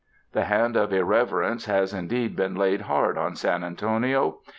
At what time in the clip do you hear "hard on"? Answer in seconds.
2.89-3.35